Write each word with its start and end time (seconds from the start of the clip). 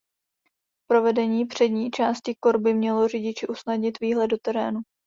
Provedení 0.89 1.45
přední 1.45 1.91
části 1.91 2.35
korby 2.39 2.73
mělo 2.73 3.07
řidiči 3.07 3.47
usnadnit 3.47 3.99
výhled 3.99 4.27
do 4.27 4.37
terénu. 4.37 4.81